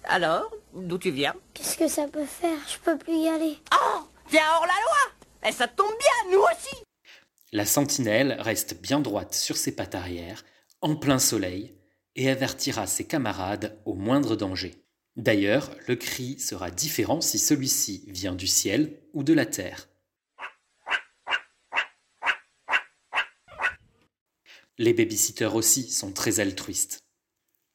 Alors, 0.08 0.52
d'où 0.72 0.98
tu 0.98 1.10
viens 1.10 1.34
Qu'est-ce 1.52 1.76
que 1.76 1.88
ça 1.88 2.06
peut 2.06 2.25
faire 2.25 2.58
Je 2.68 2.78
peux 2.78 2.96
plus 2.96 3.16
y 3.16 3.28
aller. 3.28 3.58
Oh 3.75 4.02
T'es 4.30 4.38
hors 4.38 4.66
la 4.66 4.68
loi 4.68 5.48
Et 5.48 5.52
ça 5.52 5.66
tombe 5.66 5.94
bien, 5.98 6.32
nous 6.32 6.44
aussi 6.44 6.76
La 7.52 7.66
sentinelle 7.66 8.36
reste 8.38 8.80
bien 8.80 9.00
droite 9.00 9.34
sur 9.34 9.56
ses 9.56 9.75
pattes 9.75 9.96
arrière, 9.96 10.44
en 10.80 10.94
plein 10.94 11.18
soleil, 11.18 11.75
et 12.14 12.30
avertira 12.30 12.86
ses 12.86 13.04
camarades 13.04 13.78
au 13.84 13.94
moindre 13.94 14.36
danger. 14.36 14.75
D'ailleurs, 15.16 15.70
le 15.88 15.96
cri 15.96 16.38
sera 16.38 16.70
différent 16.70 17.20
si 17.20 17.38
celui-ci 17.38 18.04
vient 18.06 18.34
du 18.34 18.46
ciel 18.46 19.00
ou 19.12 19.25
de 19.25 19.32
la 19.32 19.46
terre. 19.46 19.88
Les 24.78 24.92
babysitters 24.92 25.54
aussi 25.54 25.90
sont 25.90 26.12
très 26.12 26.38
altruistes. 26.38 26.98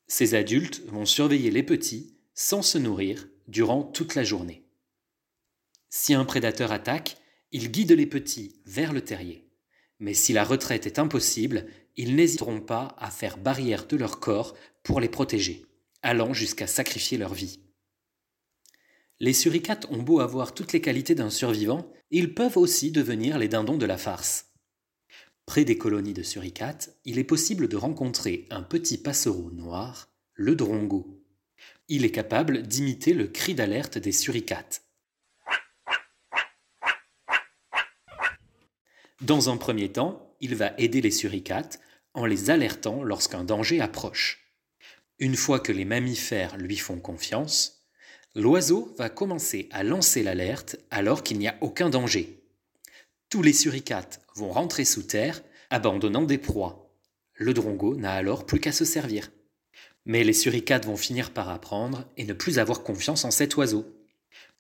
Ces 0.08 0.36
adultes 0.36 0.82
vont 0.88 1.06
surveiller 1.06 1.52
les 1.52 1.64
petits 1.64 2.21
sans 2.44 2.64
se 2.64 2.80
nourrir 2.80 3.28
durant 3.48 3.84
toute 3.84 4.16
la 4.16 4.24
journée. 4.24 4.66
Si 5.92 6.16
un 6.16 6.26
prédateur 6.26 6.72
attaque, 6.72 7.18
ils 7.52 7.70
guident 7.70 7.92
les 7.92 8.08
petits 8.08 8.56
vers 8.66 8.94
le 8.94 9.02
terrier. 9.02 9.48
Mais 10.00 10.16
si 10.16 10.34
la 10.34 10.44
retraite 10.44 10.88
est 10.88 10.98
impossible, 10.98 11.68
ils 11.98 12.16
n'hésiteront 12.16 12.60
pas 12.60 12.96
à 12.98 13.12
faire 13.12 13.38
barrière 13.38 13.86
de 13.86 13.96
leur 13.96 14.20
corps 14.20 14.56
pour 14.82 15.00
les 15.00 15.08
protéger, 15.08 15.68
allant 16.02 16.34
jusqu'à 16.34 16.66
sacrifier 16.66 17.20
leur 17.20 17.36
vie. 17.36 17.60
Les 19.20 19.34
suricates 19.34 19.86
ont 19.92 20.02
beau 20.02 20.20
avoir 20.20 20.56
toutes 20.56 20.74
les 20.74 20.82
qualités 20.82 21.14
d'un 21.14 21.30
survivant, 21.30 21.94
ils 22.10 22.34
peuvent 22.34 22.58
aussi 22.58 22.92
devenir 22.92 23.38
les 23.38 23.50
dindons 23.50 23.78
de 23.78 23.86
la 23.86 24.00
farce. 24.00 24.48
Près 25.46 25.64
des 25.64 25.78
colonies 25.78 26.16
de 26.16 26.24
suricates, 26.24 26.98
il 27.06 27.20
est 27.20 27.24
possible 27.24 27.68
de 27.68 27.78
rencontrer 27.78 28.48
un 28.50 28.64
petit 28.64 28.98
passereau 28.98 29.52
noir, 29.52 30.10
le 30.34 30.56
drongo. 30.56 31.21
Il 31.94 32.06
est 32.06 32.12
capable 32.12 32.62
d'imiter 32.62 33.14
le 33.14 33.28
cri 33.28 33.54
d'alerte 33.54 33.98
des 33.98 34.14
suricates. 34.14 34.86
Dans 39.20 39.50
un 39.50 39.58
premier 39.58 39.92
temps, 39.92 40.34
il 40.40 40.56
va 40.56 40.72
aider 40.78 41.02
les 41.02 41.12
suricates 41.12 41.82
en 42.14 42.26
les 42.26 42.50
alertant 42.50 43.04
lorsqu'un 43.04 43.44
danger 43.44 43.82
approche. 43.82 44.54
Une 45.20 45.36
fois 45.36 45.60
que 45.60 45.74
les 45.74 45.84
mammifères 45.84 46.56
lui 46.56 46.78
font 46.78 46.98
confiance, 46.98 47.84
l'oiseau 48.36 48.96
va 48.98 49.10
commencer 49.10 49.68
à 49.72 49.84
lancer 49.84 50.24
l'alerte 50.24 50.78
alors 50.92 51.24
qu'il 51.24 51.40
n'y 51.40 51.50
a 51.50 51.58
aucun 51.60 51.90
danger. 51.90 52.42
Tous 53.28 53.42
les 53.42 53.52
suricates 53.52 54.22
vont 54.36 54.52
rentrer 54.54 54.86
sous 54.86 55.04
terre, 55.04 55.44
abandonnant 55.70 56.24
des 56.24 56.38
proies. 56.38 56.90
Le 57.34 57.54
drongo 57.54 57.98
n'a 57.98 58.14
alors 58.14 58.46
plus 58.46 58.62
qu'à 58.62 58.72
se 58.72 58.86
servir. 58.86 59.30
Mais 60.06 60.24
les 60.24 60.34
suricates 60.34 60.86
vont 60.86 60.98
finir 60.98 61.32
par 61.32 61.50
apprendre 61.50 62.06
et 62.18 62.26
ne 62.26 62.34
plus 62.34 62.60
avoir 62.60 62.84
confiance 62.84 63.26
en 63.26 63.32
cet 63.32 63.56
oiseau. 63.58 63.86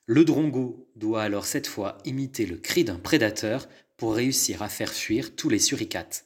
Le 0.05 0.25
drongo 0.25 0.87
doit 0.95 1.23
alors 1.23 1.45
cette 1.45 1.67
fois 1.67 1.97
imiter 2.05 2.45
le 2.45 2.57
cri 2.57 2.83
d'un 2.83 2.99
prédateur 2.99 3.67
pour 3.97 4.15
réussir 4.15 4.61
à 4.61 4.69
faire 4.69 4.91
fuir 4.91 5.35
tous 5.35 5.49
les 5.49 5.59
suricates. 5.59 6.25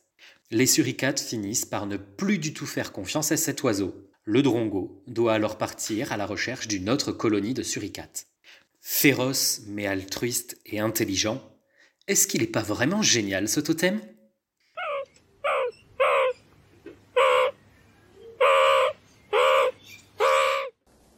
Les 0.51 0.65
suricates 0.65 1.19
finissent 1.19 1.65
par 1.65 1.87
ne 1.87 1.97
plus 1.97 2.37
du 2.37 2.53
tout 2.53 2.65
faire 2.65 2.91
confiance 2.91 3.31
à 3.31 3.37
cet 3.37 3.63
oiseau. 3.63 3.95
Le 4.23 4.41
drongo 4.41 5.03
doit 5.07 5.33
alors 5.33 5.57
partir 5.57 6.11
à 6.11 6.17
la 6.17 6.25
recherche 6.25 6.67
d'une 6.67 6.89
autre 6.89 7.11
colonie 7.11 7.53
de 7.53 7.63
suricates. 7.63 8.27
Féroce 8.81 9.61
mais 9.67 9.87
altruiste 9.87 10.59
et 10.65 10.79
intelligent, 10.79 11.43
est-ce 12.07 12.27
qu'il 12.27 12.41
n'est 12.41 12.47
pas 12.47 12.61
vraiment 12.61 13.01
génial 13.01 13.49
ce 13.49 13.59
totem 13.59 13.99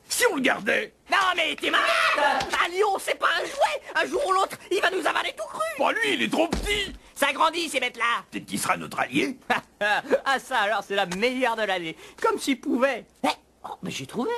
Si 0.07 0.23
on 0.26 0.26
le 0.37 0.43
gardait 0.43 0.93
Non 1.11 1.17
mais 1.35 1.55
t'es 1.55 1.69
malade. 1.69 1.87
Un 2.17 2.69
lion, 2.69 2.97
c'est 2.99 3.17
pas 3.17 3.27
un 3.39 3.45
jouet. 3.45 3.81
Un 3.95 4.05
jour 4.05 4.21
ou 4.27 4.31
l'autre, 4.31 4.57
il 4.71 4.79
va 4.81 4.89
nous 4.89 5.05
avaler 5.05 5.33
tout 5.35 5.47
cru. 5.47 5.61
Pas 5.77 5.91
lui, 5.91 6.13
il 6.13 6.21
est 6.21 6.31
trop 6.31 6.47
petit. 6.47 6.93
Ça 7.15 7.33
grandit 7.33 7.67
ces 7.67 7.79
bêtes-là. 7.79 8.23
Peut-être 8.31 8.45
qu'il 8.45 8.59
sera 8.59 8.77
notre 8.77 8.99
allié. 8.99 9.37
Ah 10.25 10.39
ça 10.39 10.57
alors, 10.57 10.83
c'est 10.83 10.95
la 10.95 11.05
meilleure 11.05 11.55
de 11.55 11.61
l'année. 11.61 11.95
Comme 12.21 12.39
s'il 12.39 12.59
pouvait. 12.59 13.05
Eh, 13.23 13.27
oh, 13.63 13.75
mais 13.83 13.91
j'ai 13.91 14.07
trouvé. 14.07 14.31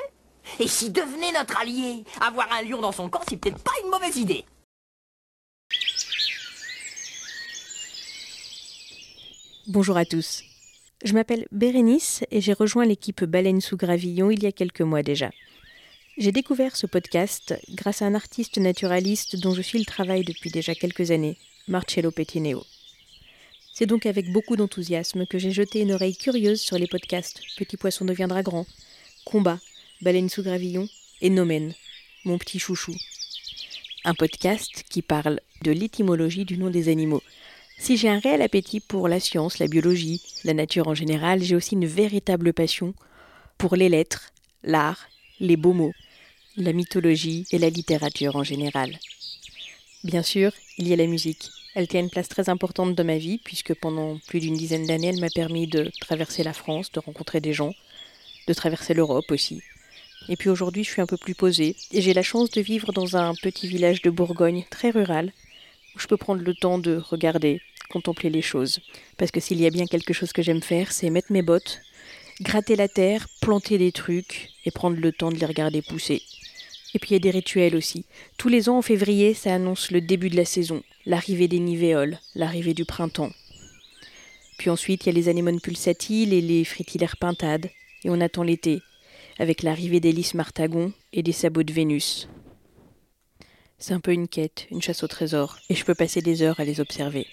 Et 0.60 0.68
s'il 0.68 0.92
devenait 0.92 1.32
notre 1.32 1.60
allié 1.60 2.04
Avoir 2.20 2.52
un 2.52 2.62
lion 2.62 2.82
dans 2.82 2.92
son 2.92 3.10
camp, 3.10 3.22
c'est 3.28 3.38
peut-être 3.38 3.64
pas 3.64 3.72
une 3.84 3.90
mauvaise 3.90 4.18
idée. 4.18 4.46
Bonjour 9.68 9.98
à 9.98 10.06
tous. 10.06 10.44
Je 11.06 11.14
m'appelle 11.14 11.46
Bérénice 11.52 12.26
et 12.32 12.42
j'ai 12.42 12.54
rejoint 12.54 12.86
l'équipe 12.86 13.24
Baleine 13.24 13.62
sous 13.62 13.78
Gravillon 13.78 14.30
il 14.30 14.44
y 14.44 14.48
a 14.48 14.52
quelques 14.52 14.82
mois 14.82 15.04
déjà. 15.04 15.30
J'ai 16.20 16.34
découvert 16.34 16.76
ce 16.76 16.86
podcast 16.86 17.58
grâce 17.70 18.02
à 18.02 18.06
un 18.06 18.14
artiste 18.14 18.58
naturaliste 18.58 19.38
dont 19.38 19.54
je 19.54 19.62
suis 19.62 19.80
le 19.80 19.86
travail 19.86 20.26
depuis 20.26 20.52
déjà 20.52 20.76
quelques 20.76 21.12
années, 21.12 21.38
Marcello 21.70 22.12
Pettineo. 22.12 22.66
C'est 23.74 23.86
donc 23.86 24.06
avec 24.06 24.30
beaucoup 24.34 24.58
d'enthousiasme 24.58 25.26
que 25.26 25.40
j'ai 25.40 25.52
jeté 25.52 25.80
une 25.80 25.94
oreille 25.94 26.18
curieuse 26.18 26.60
sur 26.60 26.78
les 26.78 26.88
podcasts 26.88 27.40
Petit 27.58 27.78
poisson 27.78 28.04
deviendra 28.04 28.44
grand, 28.44 28.68
Combat, 29.24 29.60
Baleine 30.02 30.28
sous 30.28 30.44
Gravillon 30.44 30.90
et 31.22 31.30
Nomen, 31.30 31.74
mon 32.26 32.38
petit 32.38 32.60
chouchou. 32.60 32.94
Un 34.04 34.14
podcast 34.14 34.84
qui 34.90 35.02
parle 35.02 35.40
de 35.62 35.72
l'étymologie 35.72 36.44
du 36.44 36.58
nom 36.58 36.70
des 36.70 36.90
animaux, 36.90 37.24
si 37.78 37.96
j'ai 37.96 38.10
un 38.10 38.20
réel 38.20 38.42
appétit 38.42 38.82
pour 38.82 39.08
la 39.08 39.22
science, 39.22 39.58
la 39.58 39.68
biologie, 39.68 40.22
la 40.44 40.54
nature 40.54 40.90
en 40.90 40.96
général, 40.96 41.42
j'ai 41.42 41.56
aussi 41.56 41.76
une 41.76 41.88
véritable 41.88 42.52
passion 42.52 42.94
pour 43.58 43.78
les 43.78 43.88
lettres, 43.88 44.34
l'art, 44.64 45.08
les 45.40 45.56
beaux 45.56 45.72
mots, 45.72 45.94
la 46.60 46.74
mythologie 46.74 47.46
et 47.52 47.58
la 47.58 47.70
littérature 47.70 48.36
en 48.36 48.44
général. 48.44 49.00
Bien 50.04 50.24
sûr, 50.24 50.52
il 50.78 50.88
y 50.88 50.94
a 50.94 50.98
la 50.98 51.08
musique. 51.08 51.50
Elle 51.76 51.88
tient 51.88 52.02
une 52.02 52.10
place 52.10 52.28
très 52.28 52.50
importante 52.50 52.96
dans 52.96 53.06
ma 53.06 53.18
vie, 53.18 53.40
puisque 53.44 53.74
pendant 53.74 54.18
plus 54.28 54.40
d'une 54.40 54.58
dizaine 54.58 54.86
d'années, 54.86 55.08
elle 55.08 55.20
m'a 55.20 55.30
permis 55.30 55.68
de 55.68 55.92
traverser 56.02 56.44
la 56.44 56.54
France, 56.54 56.92
de 56.92 57.00
rencontrer 57.00 57.42
des 57.42 57.54
gens, 57.54 57.74
de 58.48 58.54
traverser 58.54 58.94
l'Europe 58.94 59.32
aussi. 59.32 59.62
Et 60.28 60.36
puis 60.36 60.50
aujourd'hui, 60.50 60.84
je 60.84 60.90
suis 60.90 61.02
un 61.02 61.06
peu 61.06 61.18
plus 61.18 61.36
posée, 61.36 61.76
et 61.92 62.02
j'ai 62.02 62.14
la 62.14 62.24
chance 62.24 62.50
de 62.52 62.62
vivre 62.62 62.92
dans 62.92 63.16
un 63.16 63.34
petit 63.36 63.68
village 63.68 64.02
de 64.02 64.10
Bourgogne 64.10 64.66
très 64.70 64.90
rural, 64.90 65.32
où 65.96 66.00
je 66.00 66.08
peux 66.08 66.18
prendre 66.18 66.42
le 66.42 66.54
temps 66.54 66.80
de 66.80 66.98
regarder, 66.98 67.62
contempler 67.90 68.30
les 68.30 68.42
choses. 68.42 68.80
Parce 69.18 69.32
que 69.32 69.40
s'il 69.40 69.62
y 69.62 69.66
a 69.66 69.72
bien 69.72 69.86
quelque 69.86 70.14
chose 70.14 70.34
que 70.34 70.42
j'aime 70.42 70.62
faire, 70.62 70.92
c'est 70.92 71.10
mettre 71.10 71.32
mes 71.32 71.42
bottes, 71.42 71.82
gratter 72.42 72.76
la 72.76 72.88
terre, 72.88 73.28
planter 73.42 73.78
des 73.78 73.92
trucs 73.92 74.50
et 74.66 74.72
prendre 74.72 74.98
le 75.00 75.12
temps 75.12 75.32
de 75.32 75.38
les 75.38 75.46
regarder 75.46 75.82
pousser. 75.82 76.22
Et 76.94 77.00
puis 77.00 77.12
il 77.12 77.14
y 77.14 77.16
a 77.18 77.20
des 77.20 77.32
rituels 77.32 77.76
aussi. 77.76 78.06
Tous 78.38 78.50
les 78.50 78.70
ans 78.70 78.80
en 78.80 78.82
février, 78.82 79.34
ça 79.34 79.54
annonce 79.54 79.92
le 79.92 80.02
début 80.02 80.30
de 80.30 80.36
la 80.36 80.46
saison, 80.46 80.84
l'arrivée 81.06 81.48
des 81.48 81.60
nivéoles, 81.60 82.20
l'arrivée 82.36 82.74
du 82.74 82.86
printemps. 82.86 83.32
Puis 84.58 84.70
ensuite, 84.70 85.06
il 85.06 85.08
y 85.08 85.12
a 85.12 85.14
les 85.14 85.30
anémones 85.30 85.62
pulsatiles 85.62 86.34
et 86.34 86.42
les 86.42 86.66
fritillaires 86.66 87.18
pintades, 87.18 87.70
et 88.04 88.10
on 88.10 88.20
attend 88.20 88.44
l'été, 88.44 88.82
avec 89.38 89.64
l'arrivée 89.64 90.00
des 90.00 90.12
lys 90.12 90.34
martagons 90.34 90.92
et 91.14 91.24
des 91.24 91.32
sabots 91.32 91.64
de 91.64 91.74
Vénus. 91.74 92.28
C'est 93.78 93.94
un 93.94 94.02
peu 94.02 94.12
une 94.12 94.28
quête, 94.28 94.68
une 94.72 94.82
chasse 94.82 95.04
au 95.04 95.08
trésor, 95.08 95.58
et 95.70 95.76
je 95.76 95.86
peux 95.86 95.96
passer 95.96 96.22
des 96.22 96.42
heures 96.42 96.60
à 96.60 96.66
les 96.66 96.82
observer. 96.82 97.28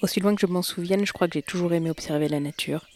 Aussi 0.00 0.20
loin 0.20 0.34
que 0.34 0.40
je 0.40 0.50
m'en 0.50 0.62
souvienne, 0.62 1.04
je 1.04 1.12
crois 1.12 1.28
que 1.28 1.34
j'ai 1.34 1.42
toujours 1.42 1.74
aimé 1.74 1.90
observer 1.90 2.28
la 2.28 2.40
nature. 2.40 2.86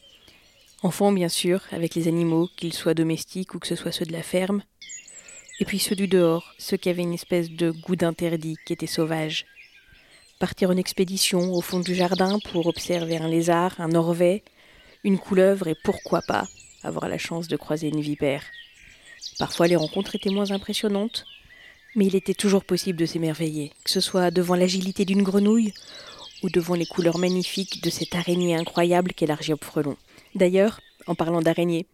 Enfant, 0.83 1.12
bien 1.12 1.28
sûr, 1.28 1.62
avec 1.71 1.95
les 1.95 2.09
animaux, 2.09 2.49
qu'ils 2.56 2.73
soient 2.73 2.95
domestiques 2.95 3.54
ou 3.54 3.59
que 3.59 3.66
ce 3.66 3.76
soit 3.76 3.92
ceux 3.92 4.06
de 4.06 4.12
la 4.12 4.23
ferme. 4.23 4.62
Et 5.59 5.65
puis 5.65 5.79
ceux 5.79 5.97
du 5.97 6.07
dehors, 6.07 6.55
ceux 6.59 6.77
qui 6.77 6.89
avaient 6.89 7.03
une 7.03 7.15
espèce 7.15 7.51
de 7.51 7.71
goût 7.71 7.97
d'interdit, 7.97 8.57
qui 8.67 8.73
étaient 8.73 8.87
sauvages. 8.87 9.47
Partir 10.39 10.69
en 10.71 10.77
expédition 10.77 11.55
au 11.55 11.63
fond 11.63 11.81
du 11.81 11.95
jardin 11.95 12.39
pour 12.51 12.67
observer 12.67 13.17
un 13.17 13.29
lézard, 13.29 13.75
un 13.79 13.95
orvet, 13.95 14.43
une 15.03 15.19
couleuvre 15.19 15.69
et 15.69 15.77
pourquoi 15.83 16.21
pas 16.21 16.47
avoir 16.83 17.09
la 17.09 17.17
chance 17.17 17.49
de 17.49 17.57
croiser 17.57 17.89
une 17.89 18.03
vipère. 18.03 18.43
Parfois 19.39 19.67
les 19.67 19.77
rencontres 19.77 20.15
étaient 20.15 20.31
moins 20.31 20.51
impressionnantes, 20.51 21.25
mais 21.95 22.07
il 22.07 22.17
était 22.17 22.35
toujours 22.35 22.65
possible 22.65 22.99
de 22.99 23.07
s'émerveiller, 23.07 23.73
que 23.83 23.91
ce 23.91 24.01
soit 24.01 24.31
devant 24.31 24.57
l'agilité 24.57 25.07
d'une 25.07 25.23
grenouille 25.23 25.73
ou 26.43 26.51
devant 26.51 26.75
les 26.75 26.85
couleurs 26.85 27.19
magnifiques 27.19 27.83
de 27.83 27.89
cette 27.89 28.15
araignée 28.15 28.55
incroyable 28.55 29.15
qu'est 29.15 29.27
l'Argiope 29.27 29.65
frelon. 29.65 29.97
D'ailleurs, 30.35 30.81
en 31.07 31.15
parlant 31.15 31.41
d'araignée, 31.41 31.87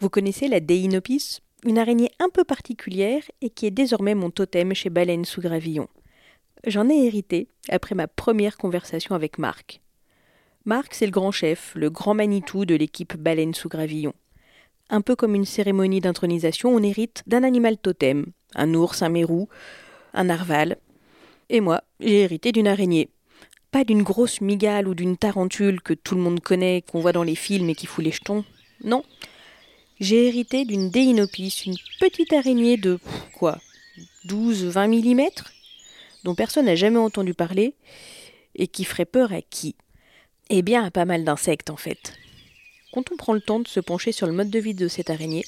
vous 0.00 0.08
connaissez 0.08 0.48
la 0.48 0.60
Deinopis, 0.60 1.40
une 1.64 1.78
araignée 1.78 2.10
un 2.18 2.28
peu 2.28 2.44
particulière 2.44 3.22
et 3.40 3.50
qui 3.50 3.66
est 3.66 3.70
désormais 3.70 4.14
mon 4.14 4.30
totem 4.30 4.74
chez 4.74 4.90
Baleine 4.90 5.24
sous 5.24 5.40
Gravillon. 5.40 5.88
J'en 6.66 6.88
ai 6.88 7.06
hérité 7.06 7.48
après 7.68 7.94
ma 7.94 8.08
première 8.08 8.56
conversation 8.56 9.14
avec 9.14 9.38
Marc. 9.38 9.80
Marc, 10.64 10.94
c'est 10.94 11.06
le 11.06 11.12
grand 11.12 11.32
chef, 11.32 11.72
le 11.74 11.90
grand 11.90 12.14
Manitou 12.14 12.64
de 12.64 12.74
l'équipe 12.74 13.16
Baleine 13.16 13.54
sous 13.54 13.68
Gravillon. 13.68 14.14
Un 14.90 15.00
peu 15.00 15.16
comme 15.16 15.34
une 15.34 15.44
cérémonie 15.44 16.00
d'intronisation, 16.00 16.70
on 16.70 16.82
hérite 16.82 17.22
d'un 17.26 17.42
animal 17.42 17.78
totem, 17.78 18.26
un 18.54 18.74
ours, 18.74 19.02
un 19.02 19.08
mérou, 19.08 19.48
un 20.14 20.24
narval. 20.24 20.76
Et 21.48 21.60
moi, 21.60 21.82
j'ai 21.98 22.20
hérité 22.20 22.52
d'une 22.52 22.68
araignée. 22.68 23.08
Pas 23.70 23.84
d'une 23.84 24.02
grosse 24.02 24.40
migale 24.40 24.86
ou 24.86 24.94
d'une 24.94 25.16
tarentule 25.16 25.80
que 25.80 25.94
tout 25.94 26.14
le 26.14 26.20
monde 26.20 26.40
connaît, 26.40 26.82
qu'on 26.82 27.00
voit 27.00 27.12
dans 27.12 27.22
les 27.22 27.34
films 27.34 27.70
et 27.70 27.74
qui 27.74 27.86
fout 27.86 28.04
les 28.04 28.12
jetons. 28.12 28.44
Non. 28.84 29.02
J'ai 30.02 30.26
hérité 30.26 30.64
d'une 30.64 30.90
Déinopis, 30.90 31.62
une 31.64 31.76
petite 32.00 32.32
araignée 32.32 32.76
de 32.76 32.98
quoi 33.34 33.60
12-20 34.26 34.88
mm 34.88 35.28
dont 36.24 36.34
personne 36.34 36.66
n'a 36.66 36.74
jamais 36.74 36.98
entendu 36.98 37.34
parler 37.34 37.74
et 38.56 38.66
qui 38.66 38.82
ferait 38.82 39.04
peur 39.04 39.32
à 39.32 39.42
qui? 39.42 39.76
Eh 40.50 40.62
bien, 40.62 40.84
à 40.84 40.90
pas 40.90 41.04
mal 41.04 41.22
d'insectes 41.22 41.70
en 41.70 41.76
fait. 41.76 42.14
Quand 42.92 43.12
on 43.12 43.16
prend 43.16 43.32
le 43.32 43.40
temps 43.40 43.60
de 43.60 43.68
se 43.68 43.78
pencher 43.78 44.10
sur 44.10 44.26
le 44.26 44.32
mode 44.32 44.50
de 44.50 44.58
vie 44.58 44.74
de 44.74 44.88
cette 44.88 45.08
araignée, 45.08 45.44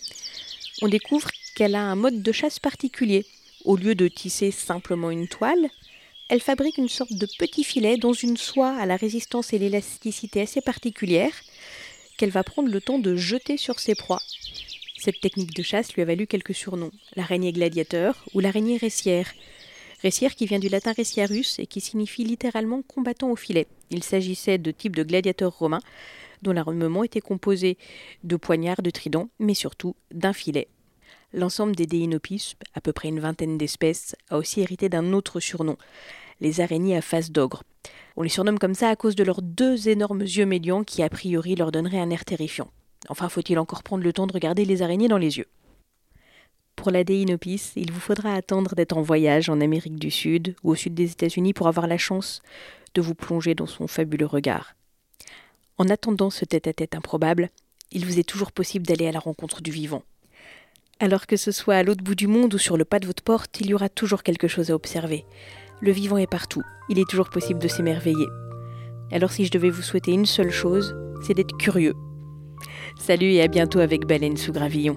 on 0.82 0.87
découvre 0.87 1.30
qu'elle 1.56 1.75
a 1.75 1.82
un 1.82 1.96
mode 1.96 2.23
de 2.23 2.30
chasse 2.30 2.61
particulier. 2.61 3.26
Au 3.64 3.75
lieu 3.75 3.96
de 3.96 4.06
tisser 4.06 4.52
simplement 4.52 5.11
une 5.11 5.26
toile, 5.26 5.68
elle 6.28 6.40
fabrique 6.40 6.78
une 6.78 6.88
sorte 6.88 7.12
de 7.12 7.26
petit 7.40 7.64
filet 7.64 7.96
dans 7.96 8.12
une 8.12 8.37
soie 8.37 8.76
à 8.76 8.87
la 8.87 8.94
résistance 8.94 9.52
et 9.52 9.58
l'élasticité 9.58 10.42
assez 10.42 10.61
particulière 10.61 11.32
qu'elle 12.16 12.30
va 12.30 12.44
prendre 12.44 12.68
le 12.68 12.80
temps 12.80 12.99
de 12.99 13.16
jeter 13.16 13.56
sur 13.56 13.80
ses 13.80 13.94
proies. 13.94 14.23
Cette 14.99 15.21
technique 15.21 15.54
de 15.54 15.62
chasse 15.62 15.92
lui 15.94 16.02
a 16.02 16.06
valu 16.06 16.26
quelques 16.26 16.54
surnoms 16.54 16.92
l'araignée 17.16 17.52
gladiateur 17.52 18.25
ou 18.35 18.40
l'araignée 18.40 18.76
récière, 18.76 19.33
Récière 20.04 20.35
qui 20.35 20.44
vient 20.44 20.59
du 20.59 20.68
latin 20.68 20.92
reciarus 20.94 21.59
et 21.59 21.66
qui 21.66 21.80
signifie 21.80 22.25
littéralement 22.25 22.83
combattant 22.83 23.30
au 23.30 23.37
filet. 23.37 23.66
Il 23.88 24.02
s'agissait 24.02 24.59
de 24.59 24.71
types 24.71 24.94
de 24.94 25.02
gladiateurs 25.02 25.56
romains 25.56 25.80
dont 26.42 26.52
l'armement 26.52 27.04
était 27.04 27.23
composé 27.23 27.78
de 28.23 28.37
poignards, 28.37 28.83
de 28.83 28.90
tridents, 28.90 29.30
mais 29.38 29.54
surtout 29.54 29.97
d'un 30.11 30.35
filet. 30.35 30.68
L'ensemble 31.33 31.75
des 31.75 31.87
Deinopis, 31.87 32.54
à 32.75 32.83
peu 32.83 32.92
près 32.92 33.09
une 33.09 33.18
vingtaine 33.18 33.56
d'espèces, 33.56 34.14
a 34.28 34.37
aussi 34.37 34.61
hérité 34.61 34.90
d'un 34.90 35.14
autre 35.14 35.40
surnom, 35.40 35.78
les 36.41 36.61
araignées 36.61 36.97
à 36.97 37.03
face 37.03 37.31
d'ogre. 37.31 37.62
On 38.17 38.23
les 38.23 38.29
surnomme 38.29 38.59
comme 38.59 38.75
ça 38.75 38.88
à 38.88 38.97
cause 38.97 39.17
de 39.17 39.25
leurs 39.25 39.43
deux 39.43 39.88
énormes 39.88 40.23
yeux 40.23 40.47
médians 40.47 40.85
qui 40.85 41.03
a 41.03 41.09
priori 41.09 41.57
leur 41.57 41.73
donneraient 41.73 42.00
un 42.00 42.11
air 42.11 42.25
terrifiant. 42.25 42.71
Enfin, 43.09 43.29
faut-il 43.29 43.59
encore 43.59 43.83
prendre 43.83 44.05
le 44.05 44.12
temps 44.12 44.26
de 44.26 44.33
regarder 44.33 44.64
les 44.64 44.83
araignées 44.83 45.09
dans 45.09 45.19
les 45.19 45.38
yeux? 45.38 45.49
Pour 46.76 46.91
la 46.91 47.05
Déinopis, 47.05 47.73
il 47.76 47.93
vous 47.93 48.00
faudra 48.00 48.35
attendre 48.35 48.75
d'être 48.75 48.97
en 48.97 49.03
voyage 49.03 49.49
en 49.49 49.61
Amérique 49.61 49.99
du 49.99 50.11
Sud 50.11 50.55
ou 50.62 50.71
au 50.71 50.75
sud 50.75 50.95
des 50.95 51.12
États-Unis 51.12 51.53
pour 51.53 51.69
avoir 51.69 51.87
la 51.87 51.99
chance 51.99 52.43
de 52.95 53.00
vous 53.00 53.14
plonger 53.14 53.55
dans 53.55 53.67
son 53.67 53.87
fabuleux 53.87 54.26
regard. 54.26 54.75
En 55.79 55.88
attendant 55.88 56.31
ce 56.31 56.45
tête-à-tête 56.45 56.95
improbable, 56.95 57.50
il 57.91 58.07
vous 58.07 58.19
est 58.19 58.29
toujours 58.29 58.53
possible 58.53 58.87
d'aller 58.87 59.07
à 59.07 59.12
la 59.12 59.19
rencontre 59.19 59.62
du 59.62 59.71
vivant. 59.71 60.03
Alors 61.00 61.26
que 61.26 61.37
ce 61.37 61.50
soit 61.50 61.75
à 61.75 61.83
l'autre 61.83 62.05
bout 62.05 62.14
du 62.14 62.29
monde 62.29 62.55
ou 62.55 62.59
sur 62.59 62.76
le 62.76 62.85
pas 62.85 63.00
de 63.00 63.07
votre 63.07 63.23
porte, 63.23 63.61
il 63.61 63.67
y 63.67 63.75
aura 63.75 63.88
toujours 63.88 64.23
quelque 64.23 64.49
chose 64.49 64.71
à 64.71 64.75
observer. 64.75 65.25
Le 65.81 65.93
vivant 65.93 66.19
est 66.19 66.31
partout, 66.31 66.62
il 66.88 66.99
est 66.99 67.09
toujours 67.09 67.31
possible 67.31 67.61
de 67.61 67.69
s'émerveiller. 67.69 68.26
Alors 69.11 69.31
si 69.31 69.45
je 69.45 69.50
devais 69.50 69.71
vous 69.71 69.83
souhaiter 69.83 70.12
une 70.12 70.26
seule 70.26 70.50
chose, 70.50 70.97
c'est 71.23 71.35
d'être 71.35 71.57
curieux. 71.57 71.95
Salut 72.99 73.33
et 73.33 73.43
à 73.43 73.49
bientôt 73.49 73.81
avec 73.81 74.07
Baleine 74.07 74.37
sous 74.37 74.52
Gravillon. 74.52 74.97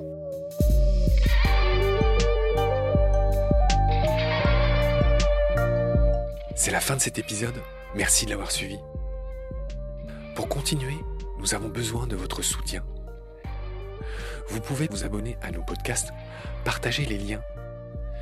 C'est 6.56 6.72
la 6.72 6.80
fin 6.80 6.96
de 6.96 7.02
cet 7.02 7.18
épisode. 7.18 7.56
Merci 7.96 8.26
de 8.26 8.32
l'avoir 8.32 8.52
suivi. 8.52 8.78
Pour 10.36 10.48
continuer, 10.48 10.98
nous 11.40 11.54
avons 11.54 11.70
besoin 11.70 12.08
de 12.08 12.16
votre 12.16 12.42
soutien. 12.42 12.84
Vous 14.50 14.62
pouvez 14.62 14.88
vous 14.90 15.04
abonner 15.04 15.38
à 15.42 15.52
nos 15.52 15.64
podcasts, 15.64 16.10
partager 16.64 17.06
les 17.06 17.18
liens, 17.18 17.42